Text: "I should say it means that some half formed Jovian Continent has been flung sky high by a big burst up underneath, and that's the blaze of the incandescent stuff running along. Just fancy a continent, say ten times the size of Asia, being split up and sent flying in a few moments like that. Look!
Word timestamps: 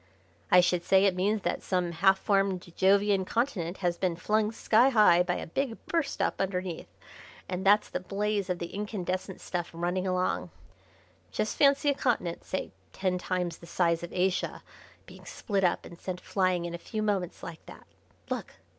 "I 0.49 0.61
should 0.61 0.83
say 0.83 1.05
it 1.05 1.13
means 1.15 1.43
that 1.43 1.61
some 1.61 1.91
half 1.91 2.17
formed 2.17 2.61
Jovian 2.75 3.23
Continent 3.23 3.77
has 3.85 3.99
been 3.99 4.15
flung 4.15 4.51
sky 4.51 4.89
high 4.89 5.21
by 5.21 5.35
a 5.35 5.45
big 5.45 5.77
burst 5.85 6.23
up 6.23 6.41
underneath, 6.41 6.87
and 7.47 7.63
that's 7.63 7.87
the 7.87 7.99
blaze 7.99 8.49
of 8.49 8.57
the 8.57 8.73
incandescent 8.73 9.41
stuff 9.41 9.69
running 9.71 10.07
along. 10.07 10.49
Just 11.31 11.55
fancy 11.55 11.87
a 11.89 11.93
continent, 11.93 12.43
say 12.43 12.71
ten 12.93 13.19
times 13.19 13.59
the 13.59 13.67
size 13.67 14.01
of 14.01 14.11
Asia, 14.11 14.63
being 15.05 15.23
split 15.27 15.63
up 15.63 15.85
and 15.85 15.99
sent 16.01 16.19
flying 16.19 16.65
in 16.65 16.73
a 16.73 16.79
few 16.79 17.03
moments 17.03 17.43
like 17.43 17.63
that. 17.67 17.85
Look! 18.31 18.55